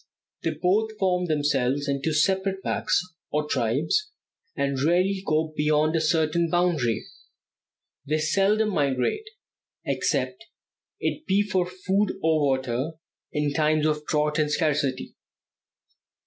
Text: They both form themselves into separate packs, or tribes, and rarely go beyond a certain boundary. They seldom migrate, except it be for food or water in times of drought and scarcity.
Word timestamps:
They 0.41 0.55
both 0.59 0.97
form 0.97 1.25
themselves 1.27 1.87
into 1.87 2.11
separate 2.11 2.63
packs, 2.63 3.03
or 3.29 3.47
tribes, 3.47 4.09
and 4.55 4.81
rarely 4.81 5.21
go 5.23 5.53
beyond 5.55 5.95
a 5.95 6.01
certain 6.01 6.49
boundary. 6.49 7.03
They 8.07 8.17
seldom 8.17 8.69
migrate, 8.69 9.29
except 9.85 10.47
it 10.99 11.27
be 11.27 11.43
for 11.43 11.67
food 11.67 12.17
or 12.23 12.39
water 12.39 12.93
in 13.31 13.53
times 13.53 13.85
of 13.85 14.03
drought 14.07 14.39
and 14.39 14.49
scarcity. 14.49 15.13